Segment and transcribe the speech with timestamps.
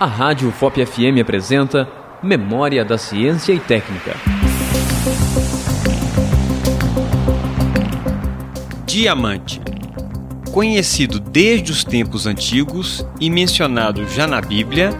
[0.00, 1.88] A Rádio FOP FM apresenta
[2.22, 4.14] Memória da Ciência e Técnica.
[8.86, 9.60] Diamante.
[10.52, 14.90] Conhecido desde os tempos antigos e mencionado já na Bíblia,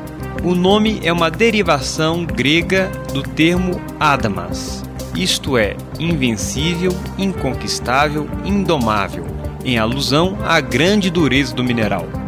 [0.43, 4.83] o nome é uma derivação grega do termo adamas,
[5.15, 9.25] isto é, invencível, inconquistável, indomável,
[9.65, 12.28] em alusão à grande dureza do mineral.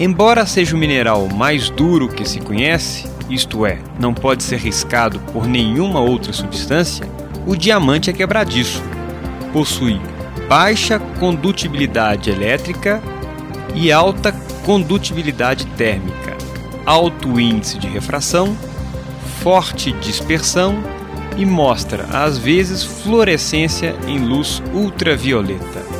[0.00, 5.20] Embora seja o mineral mais duro que se conhece, isto é, não pode ser riscado
[5.30, 7.06] por nenhuma outra substância,
[7.46, 8.82] o diamante é quebradiço.
[9.52, 10.00] Possui
[10.48, 13.02] baixa condutibilidade elétrica
[13.74, 14.32] e alta
[14.64, 16.34] condutibilidade térmica,
[16.86, 18.56] alto índice de refração,
[19.42, 20.82] forte dispersão
[21.36, 25.99] e mostra às vezes fluorescência em luz ultravioleta.